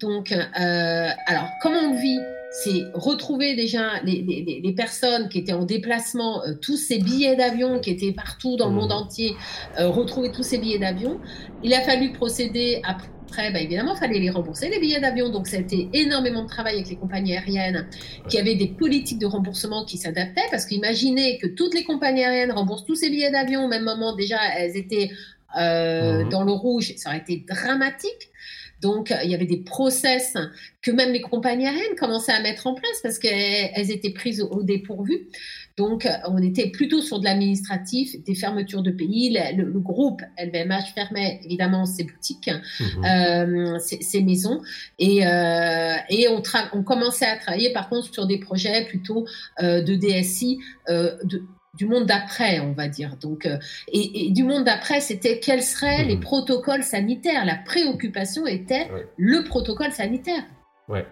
Donc, 0.01 0.33
euh, 0.33 1.11
alors 1.27 1.51
comment 1.63 1.81
on 1.81 2.01
vit? 2.01 2.19
C'est 2.63 2.85
retrouver 2.95 3.57
déjà 3.57 4.01
les, 4.05 4.75
personnes 4.77 5.29
qui 5.29 5.39
étaient 5.39 5.53
en 5.53 5.65
déplacement, 5.65 6.45
euh, 6.45 6.55
tous 6.61 6.77
ces 6.77 6.99
billets 6.99 7.37
d'avion 7.37 7.81
qui 7.81 7.91
étaient 7.91 8.13
partout 8.13 8.57
dans 8.57 8.69
le 8.69 8.75
monde 8.75 8.91
mmh. 8.91 8.93
entier, 8.93 9.37
retrouver 9.79 10.31
tous 10.31 10.43
ces 10.43 10.59
billets 10.59 10.79
d'avion. 10.79 11.21
Il 11.63 11.75
a 11.75 11.81
fallu 11.81 12.13
procéder 12.13 12.81
après 12.85 13.09
après, 13.35 13.51
bah, 13.51 13.61
évidemment, 13.61 13.95
il 13.95 13.99
fallait 13.99 14.21
les 14.21 14.31
rembourser, 14.31 14.69
les 14.69 14.79
billets 14.79 15.01
d'avion. 15.01 15.29
Donc, 15.29 15.49
ça 15.49 15.57
a 15.57 15.61
été 15.61 15.89
énormément 15.93 16.45
de 16.45 16.49
travail 16.49 16.75
avec 16.75 16.89
les 16.89 16.95
compagnies 16.95 17.37
aériennes 17.37 17.89
qui 18.29 18.39
avaient 18.39 18.55
des 18.55 18.69
politiques 18.69 19.19
de 19.19 19.27
remboursement 19.27 19.85
qui 19.85 19.99
s'adaptaient. 19.99 20.47
Parce 20.53 20.67
qu'imaginez 20.67 21.39
que 21.39 21.49
toutes 21.49 21.75
les 21.75 21.83
compagnies 21.83 22.25
aériennes 22.25 22.53
remboursent 22.53 22.85
tous 22.85 22.95
ces 22.95 23.11
billets 23.11 23.33
d'avion 23.33 23.65
au 23.65 23.69
même 23.69 23.83
moment. 23.83 24.15
Déjà, 24.15 24.39
elles 24.57 24.77
étaient 24.77 25.11
euh, 25.59 26.25
mmh. 26.25 26.29
dans 26.29 26.45
le 26.45 26.53
rouge. 26.53 26.95
Ça 26.97 27.11
aurait 27.11 27.19
été 27.19 27.45
dramatique. 27.49 28.31
Donc, 28.85 29.15
il 29.25 29.31
y 29.31 29.35
avait 29.35 29.47
des 29.47 29.63
process 29.63 30.35
que 30.83 30.91
même 30.91 31.11
les 31.11 31.23
compagnies 31.23 31.67
aériennes 31.67 31.97
commençaient 31.99 32.33
à 32.33 32.43
mettre 32.43 32.67
en 32.67 32.75
place 32.75 33.01
parce 33.03 33.19
qu'elles 33.19 33.91
étaient 33.91 34.13
prises 34.13 34.43
au 34.43 34.63
dépourvu. 34.63 35.27
Donc, 35.79 36.07
on 36.29 36.37
était 36.39 36.69
plutôt 36.69 37.01
sur 37.01 37.19
de 37.19 37.25
l'administratif, 37.25 38.23
des 38.25 38.35
fermetures 38.35 38.83
de 38.83 38.91
pays. 38.91 39.37
Le, 39.57 39.65
groupe 39.81 40.21
LVMH 40.39 40.93
fermait 40.95 41.41
évidemment 41.45 41.87
ses 41.87 42.05
boutiques, 42.05 42.51
mhm. 42.79 43.05
euh, 43.05 43.79
ses, 43.79 44.23
maisons, 44.23 44.61
et, 44.99 45.27
euh, 45.27 45.95
et 46.11 46.29
on, 46.29 46.43
on, 46.75 46.83
commençait 46.83 47.27
à 47.27 47.37
travailler 47.39 47.73
par 47.73 47.89
contre 47.89 48.13
sur 48.13 48.27
des 48.27 48.39
projets 48.39 48.85
plutôt 48.85 49.27
euh, 49.63 49.83
de 49.83 49.95
DSI, 49.95 50.59
de, 50.89 51.43
du 51.77 51.87
monde 51.87 52.07
d'après, 52.07 52.61
on 52.61 52.73
va 52.73 52.89
dire. 52.89 53.17
Donc, 53.17 53.49
et, 53.93 54.31
du 54.31 54.45
monde 54.45 54.65
d'après, 54.65 55.01
c'était 55.01 55.41
quels 55.41 55.63
seraient 55.63 56.05
les 56.05 56.17
mhm. 56.17 56.23
protocoles 56.23 56.83
sanitaires. 56.83 57.45
La 57.45 57.57
préoccupation 57.57 58.47
était 58.47 58.89
le 59.17 59.45
protocole 59.45 59.93
sanitaire. 59.93 60.45
Ouais. 60.89 61.07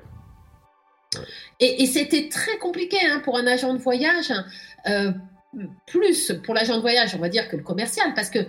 Et, 1.60 1.86
c'était 1.86 2.28
très 2.28 2.58
compliqué 2.58 2.96
hein, 3.04 3.20
pour 3.24 3.38
un 3.38 3.46
agent 3.46 3.74
de 3.74 3.78
voyage, 3.78 4.32
euh, 4.86 5.12
plus 5.86 6.32
pour 6.44 6.54
l'agent 6.54 6.76
de 6.76 6.80
voyage, 6.80 7.14
on 7.14 7.18
va 7.18 7.28
dire, 7.28 7.48
que 7.48 7.56
le 7.56 7.62
commercial, 7.62 8.14
parce 8.14 8.30
que 8.30 8.40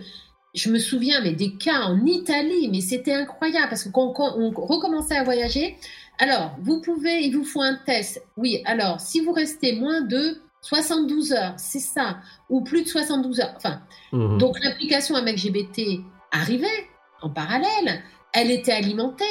je 0.54 0.70
me 0.70 0.80
souviens, 0.80 1.22
mais 1.22 1.34
des 1.34 1.56
cas 1.58 1.82
en 1.82 2.06
Italie, 2.06 2.70
mais 2.72 2.82
c'était 2.82 3.14
incroyable, 3.14 3.68
parce 3.70 3.86
qu'on 3.86 4.14
on 4.18 4.52
recommençait 4.52 5.16
à 5.16 5.24
voyager. 5.24 5.78
Alors, 6.20 6.56
vous 6.62 6.82
pouvez, 6.82 7.24
il 7.24 7.36
vous 7.36 7.44
faut 7.44 7.62
un 7.62 7.76
test. 7.86 8.24
Oui, 8.38 8.62
alors, 8.66 9.00
si 9.00 9.20
vous 9.20 9.32
restez 9.32 9.74
moins 9.74 10.02
de 10.02 10.42
72 10.64 11.34
heures, 11.34 11.54
c'est 11.58 11.80
ça, 11.80 12.18
ou 12.50 12.62
plus 12.62 12.84
de 12.84 12.88
72 12.88 13.40
heures. 13.40 13.54
Enfin, 13.56 13.82
mmh. 14.12 14.38
donc 14.40 14.58
l'application 14.64 15.16
avec 15.16 15.38
GBT 15.38 16.02
arrivait 16.32 16.90
en 17.22 17.30
parallèle, 17.30 18.02
elle 18.34 18.50
était 18.50 18.72
alimentée. 18.72 19.24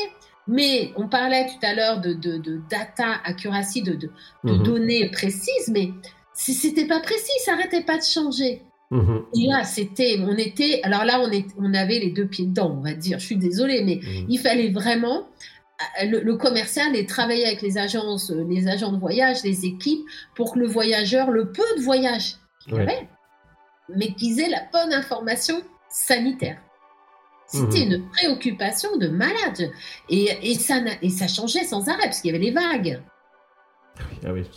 Mais 0.49 0.93
on 0.97 1.09
parlait 1.09 1.47
tout 1.47 1.65
à 1.65 1.75
l'heure 1.75 2.01
de, 2.01 2.15
data 2.69 3.21
accuracy, 3.25 3.83
de, 3.83 4.11
mhm. 4.43 4.62
données 4.62 5.09
précises, 5.11 5.69
mais 5.71 5.91
si 6.35 6.55
c'était 6.55 6.87
pas 6.87 7.01
précis, 7.01 7.31
ça 7.45 7.53
n'arrêtait 7.53 7.83
pas 7.83 7.99
de 7.99 8.03
changer. 8.03 8.62
Mhm. 8.91 9.25
Et 9.39 9.47
là, 9.47 9.65
c'était, 9.65 10.19
on 10.21 10.37
était, 10.37 10.81
alors 10.83 11.05
là, 11.05 11.21
on, 11.21 11.31
est, 11.31 11.47
on 11.59 11.73
avait 11.75 12.01
les 12.01 12.11
deux 12.11 12.27
pieds 12.27 12.47
dedans, 12.47 12.77
on 12.77 12.83
va 12.83 12.95
dire. 12.95 13.21
Je 13.21 13.27
suis 13.27 13.37
désolée, 13.37 13.83
mais 13.85 14.01
mhm. 14.03 14.27
il 14.29 14.39
fallait 14.39 14.71
vraiment 14.71 15.29
euh, 16.03 16.21
le, 16.23 16.37
commercial 16.37 16.95
et 16.97 17.07
travailler 17.07 17.47
avec 17.47 17.62
les 17.62 17.79
agences, 17.79 18.31
euh, 18.31 18.45
les 18.49 18.69
agents 18.69 18.93
de 18.93 18.99
voyage, 18.99 19.43
les 19.43 19.67
équipes, 19.67 20.05
pour 20.35 20.55
que 20.55 20.59
le 20.59 20.67
voyageur, 20.67 21.31
le 21.31 21.53
peu 21.53 21.62
de 21.77 21.83
voyage 21.83 22.37
qu'il 22.61 22.75
avait, 22.75 23.09
mais 23.89 24.12
qu'ils 24.15 24.41
aient 24.41 24.51
la 24.51 24.62
bonne 24.73 24.93
information 24.93 25.62
sanitaire. 25.91 26.59
C'était 27.47 27.85
mhm. 27.85 27.93
une 27.93 28.09
préoccupation 28.11 28.97
de 28.97 29.09
malade. 29.09 29.71
Et, 30.09 30.51
et, 30.51 30.55
ça, 30.55 30.81
et 31.03 31.11
ça 31.11 31.29
changeait 31.29 31.65
sans 31.65 31.89
arrêt, 31.89 32.05
parce 32.05 32.21
qu'il 32.21 32.33
y 32.33 32.35
avait 32.35 32.45
les 32.45 32.51
vagues. 32.51 33.03
Ah 34.25 34.33
oui, 34.33 34.49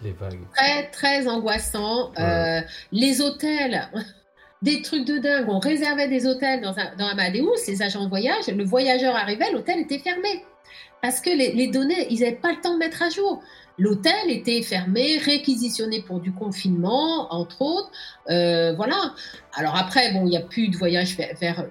Les 0.00 0.12
vagues. 0.12 0.40
Très, 0.54 0.90
très 0.90 1.28
angoissant. 1.28 2.12
Euh, 2.18 2.60
les 2.92 3.20
hôtels, 3.20 3.88
des 4.62 4.80
trucs 4.82 5.04
de 5.04 5.18
dingue. 5.18 5.46
On 5.48 5.58
réservait 5.58 6.08
des 6.08 6.26
hôtels 6.26 6.60
dans, 6.60 6.78
un, 6.78 6.94
dans 6.96 7.06
Amadeus, 7.06 7.66
les 7.66 7.82
agents 7.82 8.04
de 8.04 8.08
voyage. 8.08 8.46
Le 8.46 8.64
voyageur 8.64 9.14
arrivait, 9.16 9.50
l'hôtel 9.52 9.80
était 9.80 9.98
fermé. 9.98 10.44
Parce 11.02 11.20
que 11.20 11.30
les, 11.30 11.66
données, 11.66 12.06
ils 12.10 12.20
n'avaient 12.20 12.36
pas 12.36 12.52
le 12.52 12.60
temps 12.60 12.74
de 12.74 12.78
mettre 12.78 13.02
à 13.02 13.10
jour. 13.10 13.42
L'hôtel 13.76 14.30
était 14.30 14.62
fermé, 14.62 15.18
réquisitionné 15.18 16.00
pour 16.00 16.20
du 16.20 16.32
confinement, 16.32 17.32
entre 17.34 17.60
autres. 17.60 17.90
Euh, 18.30 18.72
voilà. 18.74 19.14
Alors 19.54 19.74
après, 19.76 20.12
bon, 20.12 20.20
il 20.26 20.30
n'y 20.30 20.36
a 20.36 20.42
plus 20.42 20.68
de 20.68 20.76
voyage 20.76 21.16
vers, 21.16 21.66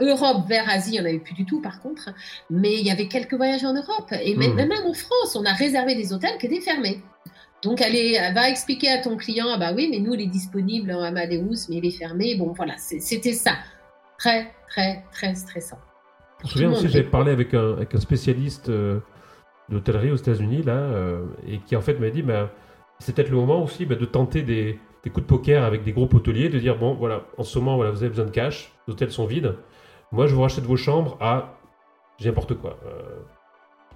Europe 0.00 0.48
vers 0.48 0.68
Asie, 0.70 0.92
il 0.92 0.92
n'y 0.94 1.00
en 1.00 1.04
avait 1.04 1.18
plus 1.18 1.34
du 1.34 1.44
tout 1.44 1.60
par 1.60 1.80
contre, 1.80 2.10
mais 2.50 2.80
il 2.80 2.86
y 2.86 2.90
avait 2.90 3.06
quelques 3.06 3.34
voyages 3.34 3.64
en 3.64 3.74
Europe. 3.74 4.12
Et 4.22 4.34
même, 4.34 4.52
hmm. 4.52 4.56
même 4.56 4.86
en 4.86 4.94
France, 4.94 5.36
on 5.36 5.44
a 5.44 5.52
réservé 5.52 5.94
des 5.94 6.14
hôtels 6.14 6.38
qui 6.38 6.46
étaient 6.46 6.62
fermés. 6.62 7.02
Donc, 7.64 7.80
elle, 7.80 8.34
va 8.34 8.48
expliquer 8.48 8.90
à 8.90 8.98
ton 8.98 9.16
client, 9.16 9.46
ah 9.48 9.58
bah 9.58 9.72
oui, 9.74 9.88
mais 9.90 9.98
nous, 9.98 10.14
il 10.14 10.20
est 10.20 10.26
disponible 10.26 10.92
en 10.92 11.02
Amadeus, 11.02 11.68
mais 11.68 11.76
il 11.76 11.86
est 11.86 11.96
fermé. 11.96 12.36
Bon, 12.36 12.52
voilà, 12.52 12.74
c'était 12.78 13.32
ça. 13.32 13.52
Très, 14.18 14.52
très, 14.68 15.04
très 15.12 15.34
stressant. 15.34 15.78
Je 16.40 16.44
me 16.44 16.50
souviens 16.50 16.72
aussi, 16.72 16.88
j'avais 16.88 17.08
parlé 17.08 17.32
avec 17.32 17.54
un, 17.54 17.72
avec 17.72 17.94
un 17.94 18.00
spécialiste 18.00 18.68
euh, 18.68 19.00
d'hôtellerie 19.70 20.10
aux 20.10 20.16
États-Unis, 20.16 20.62
là, 20.62 20.76
euh, 20.76 21.24
et 21.46 21.58
qui 21.58 21.74
en 21.74 21.80
fait 21.80 21.98
m'a 21.98 22.10
dit, 22.10 22.22
bah, 22.22 22.50
c'est 22.98 23.14
peut-être 23.14 23.30
le 23.30 23.36
moment 23.36 23.62
aussi 23.62 23.86
bah, 23.86 23.94
de 23.94 24.04
tenter 24.04 24.42
des, 24.42 24.78
des, 25.02 25.10
coups 25.10 25.26
de 25.26 25.28
poker 25.28 25.64
avec 25.64 25.84
des 25.84 25.92
groupes 25.92 26.12
hôteliers, 26.12 26.50
de 26.50 26.58
dire, 26.58 26.76
bon, 26.76 26.94
voilà, 26.94 27.22
en 27.38 27.44
ce 27.44 27.58
moment, 27.58 27.76
voilà, 27.76 27.90
vous 27.90 28.02
avez 28.02 28.10
besoin 28.10 28.26
de 28.26 28.30
cash, 28.30 28.72
les 28.86 28.92
hôtels 28.92 29.10
sont 29.10 29.26
vides, 29.26 29.54
moi, 30.12 30.26
je 30.26 30.34
vous 30.34 30.42
rachète 30.42 30.64
vos 30.64 30.76
chambres 30.76 31.16
à, 31.20 31.58
j'ai 32.18 32.28
n'importe 32.28 32.54
quoi, 32.54 32.78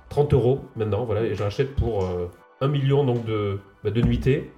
30 0.08 0.32
euh, 0.32 0.36
euros 0.36 0.60
maintenant, 0.74 1.04
voilà, 1.04 1.24
et 1.24 1.34
je 1.34 1.42
rachète 1.42 1.76
pour 1.76 2.08
1 2.60 2.68
million 2.68 3.04
donc 3.04 3.24
de, 3.24 3.60
bah, 3.84 3.90
de 3.90 4.00
nuitées. 4.00 4.50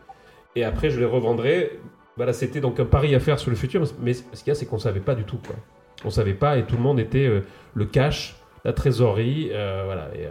Et 0.57 0.64
après, 0.64 0.90
je 0.90 0.99
les 0.99 1.07
revendrai. 1.07 1.78
Voilà, 2.16 2.33
c'était 2.33 2.61
donc 2.61 2.80
un 2.80 2.85
pari 2.85 3.14
à 3.14 3.21
faire 3.21 3.38
sur 3.38 3.50
le 3.50 3.57
futur. 3.57 3.85
Mais 4.00 4.12
ce 4.14 4.23
qu'il 4.23 4.49
y 4.49 4.50
a, 4.50 4.54
c'est 4.54 4.66
qu'on 4.66 4.76
ne 4.76 4.80
savait 4.80 5.00
pas 5.00 5.14
du 5.14 5.25
tout. 5.25 5.38
Quoi. 5.38 5.57
On 6.04 6.09
ne 6.09 6.12
savait 6.12 6.35
pas 6.35 6.59
et 6.59 6.64
tout 6.64 6.76
le 6.76 6.83
monde 6.83 6.99
était 6.99 7.26
euh, 7.26 7.45
le 7.75 7.87
cash, 7.87 8.37
la 8.64 8.73
trésorerie, 8.73 9.50
euh, 9.52 9.83
voilà. 9.85 10.11
Et, 10.14 10.26
euh, 10.26 10.30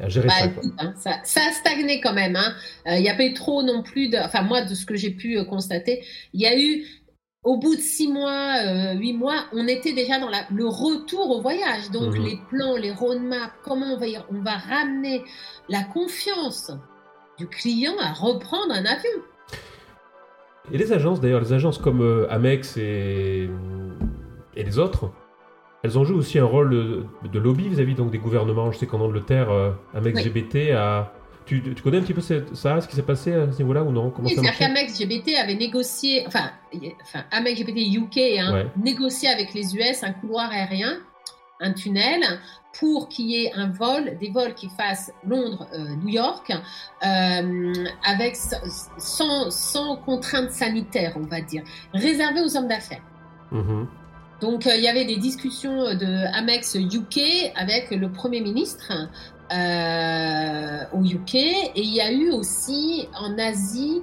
à 0.00 0.08
gérer 0.08 0.26
bah, 0.26 0.34
hein, 0.78 0.92
ça, 0.96 1.20
ça, 1.22 1.40
a 1.48 1.52
stagné 1.52 2.00
quand 2.00 2.12
même. 2.12 2.34
Hein. 2.34 2.52
Il 2.86 3.00
n'y 3.00 3.08
a 3.08 3.14
pas 3.14 3.24
eu 3.24 3.32
trop 3.32 3.62
non 3.62 3.84
plus 3.84 4.08
de. 4.08 4.18
Enfin, 4.18 4.42
moi, 4.42 4.62
de 4.62 4.74
ce 4.74 4.84
que 4.84 4.96
j'ai 4.96 5.10
pu 5.10 5.42
constater, 5.44 6.02
il 6.32 6.40
y 6.40 6.46
a 6.46 6.58
eu 6.58 6.84
au 7.44 7.58
bout 7.58 7.76
de 7.76 7.80
six 7.80 8.10
mois, 8.10 8.56
euh, 8.64 8.94
huit 8.94 9.12
mois, 9.12 9.44
on 9.52 9.68
était 9.68 9.92
déjà 9.92 10.18
dans 10.18 10.30
la, 10.30 10.44
le 10.52 10.66
retour 10.66 11.30
au 11.30 11.40
voyage. 11.40 11.90
Donc 11.92 12.14
mhm. 12.14 12.24
les 12.24 12.38
plans, 12.48 12.76
les 12.76 12.90
roadmaps, 12.90 13.52
comment 13.62 13.94
on 13.94 13.98
va, 13.98 14.06
on 14.30 14.40
va 14.42 14.56
ramener 14.56 15.22
la 15.68 15.82
confiance 15.82 16.72
du 17.38 17.46
client 17.46 17.94
à 18.00 18.12
reprendre 18.12 18.72
un 18.72 18.84
avion. 18.84 19.20
Et 20.72 20.78
les 20.78 20.92
agences, 20.92 21.20
d'ailleurs, 21.20 21.40
les 21.40 21.52
agences 21.52 21.76
comme 21.76 22.00
euh, 22.00 22.26
Amex 22.30 22.78
et, 22.78 23.50
et 24.56 24.62
les 24.62 24.78
autres, 24.78 25.12
elles 25.82 25.98
ont 25.98 26.04
joué 26.04 26.16
aussi 26.16 26.38
un 26.38 26.46
rôle 26.46 26.70
de, 26.70 27.38
lobby 27.38 27.68
vis-à-vis 27.68 27.94
donc 27.94 28.10
des 28.10 28.18
gouvernements. 28.18 28.72
Je 28.72 28.78
sais 28.78 28.86
qu'en 28.86 29.00
Angleterre, 29.00 29.50
euh, 29.50 29.72
Amex 29.92 30.22
GBT 30.22 30.72
a 30.72 31.12
tu, 31.46 31.74
connais 31.82 31.98
un 31.98 32.02
petit 32.02 32.14
peu 32.14 32.20
ça, 32.20 32.80
ce 32.80 32.88
qui 32.88 32.96
s'est 32.96 33.02
passé 33.02 33.32
à 33.32 33.52
ce 33.52 33.58
niveau-là 33.58 33.82
ou 33.82 33.92
non? 33.92 34.10
Comment 34.10 34.28
Oui, 34.28 34.34
c'est-à-dire 34.34 34.56
qu'Amex 34.56 34.98
GBT 34.98 35.36
avait 35.36 35.54
négocié, 35.54 36.24
enfin, 36.26 36.50
enfin 37.02 37.24
Amex 37.30 37.58
GBT 37.58 37.94
UK 37.94 38.40
a 38.40 38.64
négocié 38.76 39.28
avec 39.28 39.52
les 39.54 39.76
US 39.76 40.02
un 40.02 40.12
couloir 40.12 40.50
aérien, 40.50 40.98
un 41.60 41.72
tunnel, 41.72 42.22
pour 42.78 43.08
qu'il 43.08 43.26
y 43.26 43.44
ait 43.44 43.52
un 43.54 43.68
vol, 43.70 44.16
des 44.18 44.30
vols 44.30 44.54
qui 44.54 44.68
fassent 44.68 45.12
Londres-New 45.26 46.08
York, 46.08 46.50
euh, 46.50 47.72
avec 48.04 48.36
sans, 48.36 49.50
sans 49.50 49.96
contraintes 49.96 50.50
sanitaires, 50.50 51.12
on 51.16 51.26
va 51.26 51.40
dire, 51.40 51.62
réservé 51.92 52.40
aux 52.40 52.56
hommes 52.56 52.68
d'affaires. 52.68 53.02
Mm-hmm. 53.52 53.86
Donc, 54.40 54.66
euh, 54.66 54.76
il 54.76 54.82
y 54.82 54.88
avait 54.88 55.04
des 55.04 55.16
discussions 55.16 55.94
de 55.94 56.36
Amex 56.36 56.74
UK 56.74 57.52
avec 57.54 57.90
le 57.90 58.10
Premier 58.10 58.40
ministre 58.40 58.92
euh, 59.52 60.84
au 60.92 61.04
UK 61.04 61.34
et 61.34 61.72
il 61.76 61.94
y 61.94 62.00
a 62.00 62.10
eu 62.10 62.30
aussi 62.30 63.08
en 63.14 63.38
Asie 63.38 64.02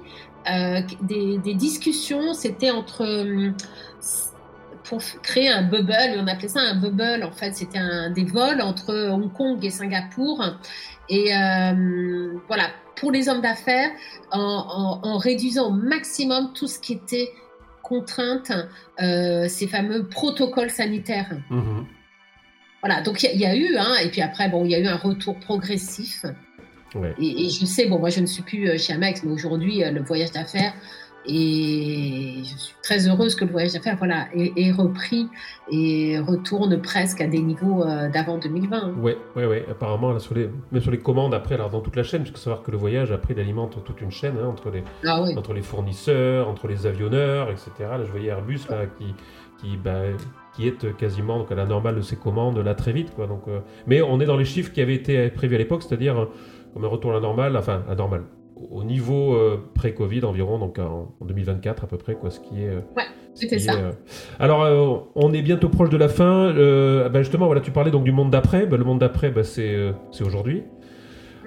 euh, 0.50 0.81
des, 1.01 1.53
discussions, 1.55 2.33
c'était 2.33 2.71
entre 2.71 3.05
pour 4.83 5.00
créer 5.21 5.50
un 5.50 5.63
bubble, 5.63 6.17
on 6.17 6.27
appelait 6.27 6.47
ça 6.47 6.59
un 6.59 6.75
bubble, 6.75 7.23
en 7.23 7.31
fait. 7.31 7.55
C'était 7.55 7.79
des 8.13 8.25
vols 8.25 8.61
entre 8.61 9.09
Hong 9.09 9.31
Kong 9.31 9.63
et 9.63 9.69
Singapour. 9.69 10.43
Et 11.09 11.35
euh, 11.35 12.33
voilà. 12.47 12.69
Pour 12.95 13.11
les 13.11 13.29
hommes 13.29 13.41
d'affaires 13.41 13.89
en, 14.31 15.17
réduisant 15.17 15.69
au 15.69 15.71
maximum 15.71 16.51
tout 16.53 16.67
ce 16.67 16.77
qui 16.77 16.93
était 16.93 17.31
contrainte, 17.91 18.51
ces 18.98 19.67
fameux 19.67 20.07
protocoles 20.07 20.69
sanitaires. 20.69 21.31
Mmh 21.50 21.81
voilà, 22.81 23.01
donc 23.01 23.21
il 23.21 23.39
y, 23.39 23.45
a 23.45 23.55
eu, 23.55 23.77
hein, 23.77 23.95
et 24.03 24.10
puis 24.10 24.21
après, 24.21 24.50
bon, 24.50 24.65
il 24.65 24.71
y 24.71 24.75
a 24.75 24.79
eu 24.79 24.88
un 24.88 24.98
retour 24.98 25.38
progressif. 25.39 26.25
Et, 27.19 27.50
je 27.50 27.65
sais, 27.65 27.86
bon, 27.86 28.00
moi 28.00 28.10
je 28.10 28.19
ne 28.19 28.25
suis 28.25 28.41
plus 28.41 28.67
euh, 28.67 28.77
chez 28.77 28.93
Amex, 28.93 29.24
mais 29.24 29.31
aujourd'hui, 29.31 29.83
euh, 29.83 29.91
le 29.91 30.01
voyage 30.01 30.31
d'affaires, 30.31 30.74
et 31.25 32.42
je 32.44 32.58
suis 32.58 32.75
très 32.82 33.08
heureuse 33.08 33.36
que 33.36 33.46
le 33.46 33.51
voyage 33.51 33.74
d'affaires 33.74 33.96
voilà, 33.98 34.28
ait, 34.34 34.72
repris 34.72 35.28
et 35.72 36.20
retourne 36.20 36.82
presque 36.82 37.22
à 37.22 37.28
des 37.28 37.42
niveaux 37.42 37.84
euh, 37.84 38.10
d'avant 38.10 38.38
2020. 38.38 38.96
Oui, 38.98 39.13
oui. 39.36 39.44
Apparemment, 39.70 40.12
là, 40.12 40.20
sur 40.20 40.36
les, 40.36 40.50
même 40.72 40.82
sur 40.82 40.92
les 40.92 41.00
commandes, 41.00 41.34
après, 41.34 41.56
alors, 41.56 41.70
dans 41.70 41.82
toute 41.82 41.96
la 41.96 42.04
chaîne, 42.04 42.24
puisque 42.24 42.38
savoir 42.38 42.63
que 42.63 42.72
le 42.72 42.78
voyage, 42.78 43.12
après, 43.12 43.34
il 43.34 43.40
alimente 43.40 43.84
toute 43.84 44.01
une 44.01 44.12
chaîne 44.12 44.36
hein, 44.42 44.48
entre, 44.48 44.70
les, 44.72 44.84
ah 45.06 45.22
entre 45.22 45.54
les 45.54 45.62
fournisseurs, 45.62 46.48
entre 46.48 46.68
les 46.68 46.86
avionneurs, 46.86 47.50
etc. 47.50 47.72
Là, 47.80 48.04
je 48.04 48.12
voyais 48.12 48.30
Airbus 48.30 48.62
là, 48.70 48.86
qui, 48.98 49.13
qui, 49.60 49.78
bah, 49.78 50.01
qui 50.54 50.68
est 50.68 50.96
quasiment 50.98 51.40
donc, 51.40 51.51
à 51.51 51.56
la 51.56 51.66
normale 51.66 51.96
de 51.96 52.01
ses 52.01 52.16
commandes 52.16 52.58
là 52.58 52.75
très 52.75 52.94
vite. 52.94 53.13
Quoi. 53.16 53.28
Donc, 53.28 53.44
euh, 53.48 53.60
mais 53.88 54.01
on 54.01 54.20
est 54.20 54.25
dans 54.25 54.38
les 54.38 54.46
chiffres 54.46 54.72
qui 54.72 54.82
avaient 54.82 54.96
été 54.96 55.30
prévus 55.30 55.56
à 55.56 55.58
l'époque, 55.58 55.84
c'est-à-dire 55.84 56.20
euh, 56.20 56.25
comme 56.74 56.86
un 56.86 56.88
retour 56.88 57.12
à 57.12 57.16
la 57.16 57.20
normale, 57.20 57.56
enfin 57.58 57.84
à 57.88 57.92
la 57.92 57.96
normale, 57.96 58.24
au 58.70 58.84
niveau 58.84 59.34
euh, 59.36 59.58
pré-Covid 59.74 60.24
environ, 60.24 60.60
donc 60.60 60.80
en, 60.80 61.13
2024 61.22 61.84
à 61.84 61.88
peu 61.88 61.98
près, 61.98 62.15
quoi, 62.15 62.30
ce 62.30 62.39
qui 62.39 62.62
est. 62.62 62.70
ouais, 62.70 63.03
c'était 63.34 63.60
ça. 63.60 63.74
alors, 64.39 65.10
on 65.15 65.34
est 65.34 65.41
bientôt 65.41 65.70
proche 65.70 65.89
de 65.89 65.98
la 65.98 66.10
fin. 66.10 66.53
Ben 66.53 67.22
justement, 67.22 67.46
voilà, 67.46 67.62
tu 67.62 67.72
parlais 67.72 67.91
donc 67.91 68.03
du 68.03 68.12
monde 68.12 68.30
d'après. 68.30 68.65
Ben, 68.65 68.77
le 68.77 68.84
monde 68.84 69.00
d'après, 69.00 69.32
ben, 69.32 69.44
c'est 69.44 69.94
aujourd'hui. 70.22 70.63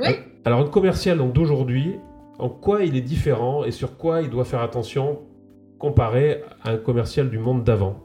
Oui. 0.00 0.08
Alors, 0.44 0.60
un 0.60 0.66
commercial 0.66 1.18
donc 1.18 1.32
d'aujourd'hui, 1.32 1.96
en 2.38 2.48
quoi 2.48 2.84
il 2.84 2.96
est 2.96 3.02
différent 3.02 3.64
et 3.64 3.70
sur 3.70 3.96
quoi 3.96 4.22
il 4.22 4.30
doit 4.30 4.44
faire 4.44 4.60
attention 4.60 5.20
comparé 5.78 6.42
à 6.62 6.72
un 6.72 6.76
commercial 6.76 7.30
du 7.30 7.38
monde 7.38 7.64
d'avant? 7.64 8.02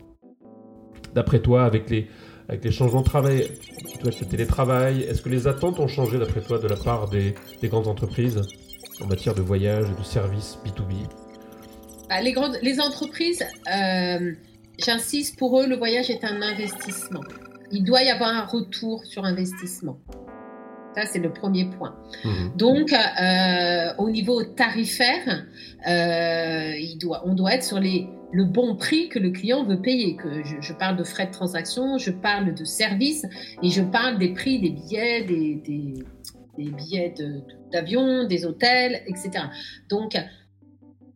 D'après 1.16 1.39
toi, 1.39 1.63
avec 1.63 1.89
les, 1.89 2.08
avec 2.48 2.63
les 2.63 2.72
changements 2.72 3.01
de 3.01 3.06
travail, 3.06 3.48
avec 4.01 4.20
le 4.20 4.25
télétravail, 4.25 5.01
est-ce 5.04 5.22
que 5.22 5.30
les 5.30 5.48
attentes 5.48 5.80
ont 5.80 5.88
changé 5.88 6.18
d'après 6.18 6.42
toi 6.42 6.60
de 6.60 6.68
la 6.68 6.75
part 6.75 7.10
des, 7.10 7.34
grandes 7.63 7.88
entreprises? 7.88 8.42
En 9.01 9.08
matière 9.08 9.36
de 9.36 9.41
voyage 9.41 9.88
et 9.89 10.00
de 10.00 10.06
services 10.06 10.58
B2B 10.65 10.94
bah, 12.10 12.22
les, 12.22 12.32
grandes, 12.32 12.58
les 12.63 12.79
entreprises, 12.79 13.46
euh, 13.72 14.34
j'insiste, 14.79 15.38
pour 15.38 15.62
eux, 15.62 15.68
le 15.68 15.75
voyage 15.75 16.10
est 16.10 16.24
un 16.24 16.41
investissement. 16.41 17.22
Il 17.72 17.84
doit 17.84 18.01
y 18.01 18.10
avoir 18.10 18.29
un 18.29 18.46
retour 18.46 19.06
sur 19.06 19.25
investissement. 19.25 20.00
Ça, 20.96 21.06
c'est 21.06 21.20
le 21.20 21.32
premier 21.32 21.65
point. 21.65 21.96
Mhm. 22.25 22.51
Donc, 22.56 22.94
euh, 22.94 23.94
au 24.00 24.10
niveau 24.10 24.44
tarifaire, 24.44 25.46
euh, 25.88 26.74
il 26.79 26.98
doit, 26.98 27.22
on 27.27 27.36
doit 27.36 27.53
être 27.53 27.63
sur 27.63 27.79
les, 27.79 28.08
le 28.32 28.44
bon 28.44 28.75
prix 28.75 29.08
que 29.08 29.20
le 29.20 29.29
client 29.29 29.63
veut 29.63 29.79
payer. 29.79 30.15
Que 30.15 30.44
je, 30.44 30.74
parle 30.74 30.98
de 30.98 31.03
frais 31.03 31.27
de 31.27 31.32
transaction, 31.32 32.00
je 32.00 32.10
parle 32.10 32.56
de 32.56 32.65
services 32.65 33.25
et 33.62 33.70
je 33.70 33.84
parle 33.84 34.18
des 34.18 34.34
prix 34.34 34.60
des 34.60 34.72
billets, 34.72 35.24
des, 35.25 35.56
des, 35.56 35.94
billets 36.66 37.13
d'avion, 37.72 38.25
des 38.25 38.46
hôtels, 38.46 39.01
etc. 39.08 39.46
Donc, 39.89 40.16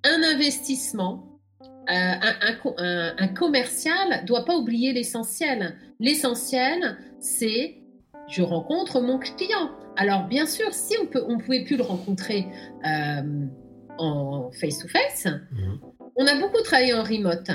un 0.04 0.24
investissement, 0.24 1.40
euh, 1.62 1.94
un, 1.94 2.56
un, 2.78 3.16
un, 3.18 3.28
commercial 3.28 4.26
doit 4.26 4.46
pas 4.46 4.56
oublier 4.56 4.94
l'essentiel. 4.94 5.76
L'essentiel, 6.00 6.98
c'est 7.20 7.84
je 8.30 8.42
rencontre 8.42 9.02
mon 9.02 9.20
client. 9.20 9.72
Alors, 9.96 10.28
bien 10.28 10.46
sûr, 10.46 10.74
si 10.74 10.96
on 11.02 11.08
peut, 11.08 11.24
on 11.28 11.38
pouvait 11.38 11.64
plus 11.64 11.78
le 11.78 11.84
rencontrer 11.84 12.48
euh, 12.86 13.46
en 13.98 14.52
face-to-face, 14.52 15.28
mhm. 15.52 15.80
on 16.16 16.26
a 16.26 16.40
beaucoup 16.40 16.62
travaillé 16.64 16.94
en 16.94 17.04
remote. 17.04 17.52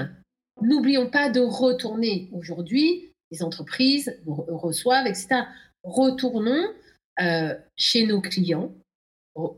N'oublions 0.62 1.10
pas 1.10 1.30
de 1.30 1.40
retourner. 1.40 2.28
Aujourd'hui, 2.32 3.14
les 3.30 3.42
entreprises 3.42 4.20
reçoivent, 4.26 5.06
etc. 5.06 5.42
Retournons 5.82 6.66
euh, 7.20 7.54
chez 7.76 8.06
nos 8.06 8.20
clients. 8.20 8.72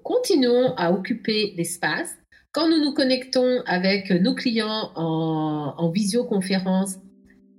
Continuons 0.02 0.74
à 0.76 0.92
occuper 0.92 1.54
l'espace. 1.56 2.14
Quand 2.52 2.68
nous 2.68 2.78
nous 2.84 2.92
connectons 2.92 3.62
avec 3.66 4.10
nos 4.10 4.34
clients 4.34 4.90
en, 4.94 5.74
en 5.76 5.90
visioconférence, 5.90 6.96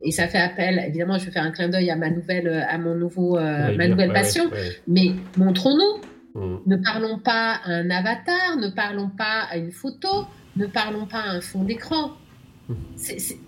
et 0.04 0.12
ça 0.12 0.28
fait 0.28 0.40
appel, 0.40 0.84
évidemment, 0.88 1.18
je 1.18 1.26
vais 1.26 1.32
faire 1.32 1.44
un 1.44 1.52
clin 1.52 1.70
d'œil 1.70 1.90
à 1.90 1.96
ma 1.96 2.10
nouvelle, 2.10 2.66
à 2.68 2.78
mon 2.78 2.96
nouveau, 2.96 3.38
euh, 3.38 3.76
ma 3.76 3.88
nouvelle 3.88 4.12
passion, 4.12 4.50
mais 4.88 5.12
montrons-nous, 5.38 6.02
Mm. 6.36 6.58
Ne 6.66 6.76
parlons 6.78 7.20
pas 7.20 7.60
à 7.64 7.72
un 7.72 7.90
avatar, 7.90 8.58
ne 8.58 8.70
parlons 8.70 9.10
pas 9.10 9.48
à 9.50 9.58
une 9.58 9.72
photo, 9.72 10.26
ne 10.56 10.66
parlons 10.66 11.06
pas 11.06 11.20
à 11.20 11.30
un 11.32 11.42
fond 11.42 11.64
d'écran. 11.64 12.12
Mm. 12.70 12.74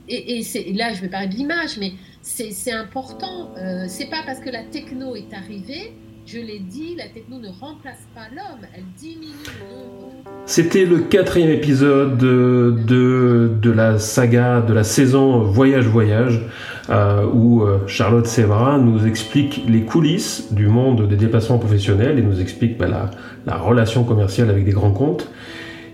et, 0.09 0.73
là, 0.73 0.93
je 0.93 1.01
vais 1.01 1.09
parler 1.09 1.27
de 1.27 1.35
l'image, 1.35 1.77
mais 1.77 1.93
c'est 2.21 2.71
important. 2.71 3.55
Euh, 3.57 3.85
c'est 3.87 4.09
pas 4.09 4.23
parce 4.25 4.39
que 4.39 4.49
la 4.49 4.63
techno 4.63 5.15
est 5.15 5.33
arrivée, 5.33 5.93
je 6.25 6.37
l'ai 6.37 6.59
dit, 6.59 6.95
la 6.97 7.07
techno 7.07 7.37
ne 7.37 7.49
remplace 7.59 8.07
pas 8.15 8.27
l'homme, 8.33 8.65
elle 8.73 8.83
diminue 8.97 9.33
C'était 10.45 10.85
le 10.85 10.99
quatrième 10.99 11.49
épisode 11.49 12.17
de, 12.17 13.51
de, 13.61 13.71
la 13.71 13.99
saga, 13.99 14.61
de 14.61 14.73
la 14.73 14.83
saison 14.83 15.39
Voyage 15.41 15.85
Voyage, 15.85 16.41
euh, 16.89 17.25
où 17.33 17.63
euh, 17.63 17.79
Charlotte 17.87 18.25
Sévra 18.25 18.77
nous 18.77 19.05
explique 19.05 19.63
les 19.67 19.81
coulisses 19.81 20.53
du 20.53 20.67
monde 20.67 21.07
des 21.07 21.17
déplacements 21.17 21.57
professionnels 21.57 22.17
et 22.17 22.21
nous 22.21 22.39
explique 22.39 22.77
bah, 22.77 22.87
la, 22.87 23.11
la 23.45 23.57
relation 23.57 24.03
commerciale 24.03 24.49
avec 24.49 24.63
des 24.63 24.71
grands 24.71 24.91
comptes. 24.91 25.29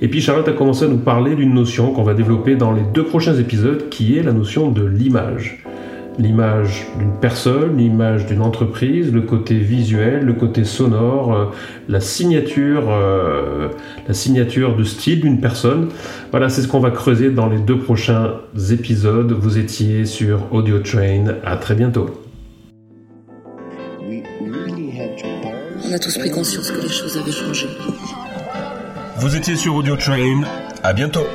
Et 0.01 0.07
puis 0.07 0.21
Charlotte 0.21 0.48
a 0.48 0.53
commencé 0.53 0.86
à 0.86 0.88
nous 0.88 1.00
parler 1.00 1.36
d'une 1.36 1.53
notion 1.53 1.91
qu'on 1.91 2.03
va 2.03 2.13
développer 2.13 2.55
dans 2.55 2.71
les 2.71 2.83
deux 2.93 3.03
prochains 3.03 3.36
épisodes, 3.36 3.89
qui 3.89 4.17
est 4.17 4.24
la 4.24 4.31
notion 4.31 4.71
de 4.71 4.86
l'image 4.86 5.63
l'image 6.19 6.85
d'une 6.97 7.13
personne, 7.13 7.77
l'image 7.77 8.25
d'une 8.25 8.41
entreprise, 8.41 9.11
le 9.11 9.21
côté 9.21 9.55
visuel, 9.55 10.25
le 10.25 10.33
côté 10.33 10.65
sonore, 10.65 11.33
euh, 11.33 11.45
la 11.88 12.01
signature, 12.01 12.89
euh, 12.89 13.69
la 14.07 14.13
signature 14.13 14.75
de 14.75 14.83
style 14.83 15.21
d'une 15.21 15.39
personne. 15.39 15.89
Voilà, 16.31 16.49
c'est 16.49 16.61
ce 16.61 16.67
qu'on 16.67 16.79
va 16.79 16.91
creuser 16.91 17.31
dans 17.31 17.47
les 17.47 17.57
deux 17.57 17.79
prochains 17.79 18.33
épisodes. 18.71 19.31
Vous 19.31 19.57
étiez 19.57 20.05
sur 20.05 20.53
Audio 20.53 20.79
Train. 20.79 21.25
À 21.45 21.55
très 21.55 21.75
bientôt. 21.75 22.09
On 25.89 25.93
a 25.93 25.97
tous 25.97 26.17
pris 26.17 26.29
conscience 26.29 26.69
que 26.69 26.81
les 26.81 26.89
choses 26.89 27.17
avaient 27.17 27.31
changé. 27.31 27.67
Vous 29.17 29.35
étiez 29.35 29.55
sur 29.55 29.75
Audio 29.75 29.95
Train. 29.95 30.41
À 30.83 30.93
bientôt. 30.93 31.25